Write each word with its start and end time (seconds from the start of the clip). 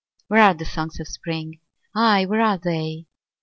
3. 0.29 0.29
Where 0.29 0.41
are 0.41 0.53
the 0.55 0.65
songs 0.65 0.99
of 0.99 1.07
Spring? 1.07 1.59
Ay, 1.95 2.25
where 2.25 2.41
are 2.41 2.57
they? 2.57 3.05